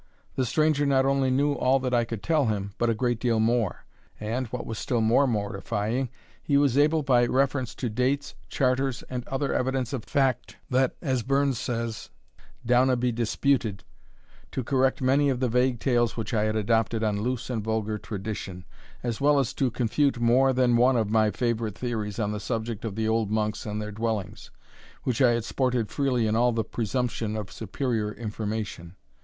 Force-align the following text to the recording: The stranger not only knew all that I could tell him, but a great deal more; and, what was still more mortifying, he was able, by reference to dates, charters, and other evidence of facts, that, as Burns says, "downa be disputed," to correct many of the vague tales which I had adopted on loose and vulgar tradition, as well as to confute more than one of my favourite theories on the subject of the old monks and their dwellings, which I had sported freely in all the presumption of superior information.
The 0.35 0.47
stranger 0.47 0.83
not 0.87 1.05
only 1.05 1.29
knew 1.29 1.53
all 1.53 1.79
that 1.81 1.93
I 1.93 2.05
could 2.05 2.23
tell 2.23 2.47
him, 2.47 2.73
but 2.79 2.89
a 2.89 2.95
great 2.95 3.19
deal 3.19 3.39
more; 3.39 3.85
and, 4.19 4.47
what 4.47 4.65
was 4.65 4.79
still 4.79 4.99
more 4.99 5.27
mortifying, 5.27 6.09
he 6.41 6.57
was 6.57 6.75
able, 6.75 7.03
by 7.03 7.27
reference 7.27 7.75
to 7.75 7.87
dates, 7.87 8.33
charters, 8.49 9.03
and 9.11 9.27
other 9.27 9.53
evidence 9.53 9.93
of 9.93 10.03
facts, 10.05 10.55
that, 10.71 10.95
as 11.03 11.21
Burns 11.21 11.59
says, 11.59 12.09
"downa 12.67 12.97
be 12.99 13.11
disputed," 13.11 13.83
to 14.51 14.63
correct 14.63 15.03
many 15.03 15.29
of 15.29 15.39
the 15.39 15.47
vague 15.49 15.79
tales 15.79 16.17
which 16.17 16.33
I 16.33 16.45
had 16.45 16.55
adopted 16.55 17.03
on 17.03 17.21
loose 17.21 17.51
and 17.51 17.63
vulgar 17.63 17.99
tradition, 17.99 18.65
as 19.03 19.21
well 19.21 19.37
as 19.37 19.53
to 19.53 19.69
confute 19.69 20.19
more 20.19 20.51
than 20.51 20.77
one 20.77 20.97
of 20.97 21.11
my 21.11 21.29
favourite 21.29 21.77
theories 21.77 22.17
on 22.17 22.31
the 22.31 22.39
subject 22.39 22.83
of 22.85 22.95
the 22.95 23.07
old 23.07 23.29
monks 23.29 23.67
and 23.67 23.79
their 23.79 23.91
dwellings, 23.91 24.49
which 25.03 25.21
I 25.21 25.33
had 25.33 25.45
sported 25.45 25.91
freely 25.91 26.25
in 26.25 26.35
all 26.35 26.53
the 26.53 26.63
presumption 26.63 27.35
of 27.37 27.51
superior 27.51 28.11
information. 28.11 28.95